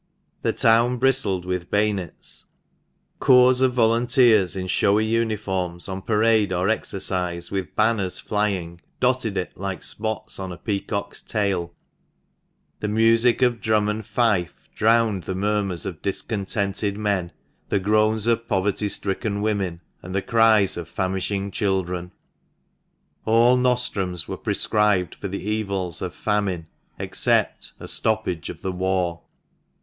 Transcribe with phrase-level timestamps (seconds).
[0.41, 2.45] The town bristled with bayonets;
[3.19, 9.55] corps of volunteers in showy uniforms, on parade or exercise, with banners flying, dotted it
[9.59, 11.75] like spots on a peacock's tail;
[12.79, 17.31] the music of drum and fife drowned the murmurs of discontented men,
[17.69, 22.11] the groans of poverty stricken women, and the cries of famishing children.
[23.25, 26.65] All nostrums were prescribed for the evils of famine
[26.97, 29.21] except a stoppage of the war.